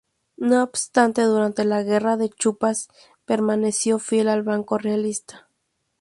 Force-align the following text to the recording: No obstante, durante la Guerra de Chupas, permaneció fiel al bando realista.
No 0.37 0.63
obstante, 0.63 1.21
durante 1.21 1.63
la 1.63 1.83
Guerra 1.83 2.17
de 2.17 2.29
Chupas, 2.31 2.87
permaneció 3.25 3.99
fiel 3.99 4.29
al 4.29 4.41
bando 4.41 4.79
realista. 4.79 5.47